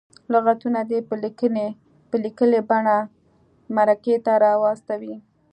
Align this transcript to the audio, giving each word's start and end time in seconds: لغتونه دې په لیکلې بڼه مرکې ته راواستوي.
لغتونه 0.33 0.79
دې 0.89 0.99
په 2.09 2.15
لیکلې 2.23 2.59
بڼه 2.69 2.97
مرکې 3.75 4.15
ته 4.25 4.31
راواستوي. 4.45 5.15